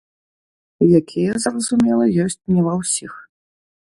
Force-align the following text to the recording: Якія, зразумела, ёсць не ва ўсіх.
Якія, 0.99 1.31
зразумела, 1.43 2.05
ёсць 2.25 2.41
не 2.57 2.61
ва 2.69 2.73
ўсіх. 2.83 3.13